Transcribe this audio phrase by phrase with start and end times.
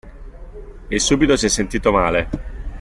[0.87, 2.29] E subito si è sentito male.